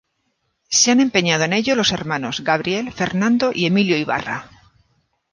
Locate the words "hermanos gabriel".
1.91-2.91